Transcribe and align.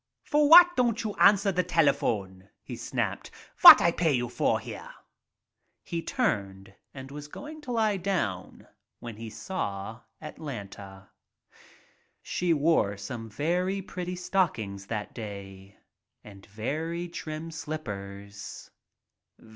"For 0.23 0.49
why 0.49 0.63
don't 0.75 1.03
you 1.03 1.13
answer 1.17 1.51
the 1.51 1.61
telephone," 1.61 2.49
he 2.63 2.75
snapped. 2.75 3.29
"Vat 3.57 3.81
I 3.81 3.91
pay 3.91 4.11
you 4.13 4.29
for, 4.29 4.59
here?" 4.59 4.89
He 5.83 6.01
turned 6.01 6.73
and 6.91 7.11
was 7.11 7.27
going 7.27 7.61
to 7.61 7.71
lie 7.71 7.97
down 7.97 8.65
when 8.99 9.17
he 9.17 9.29
saw 9.29 10.01
Atlanta. 10.19 11.11
She 12.23 12.51
wore 12.51 12.97
some 12.97 13.29
very 13.29 13.79
pretty 13.83 14.15
stockings 14.15 14.87
that 14.87 15.13
day 15.13 15.77
and 16.23 16.47
very 16.47 17.07
trim 17.07 17.51
slippers. 17.51 18.71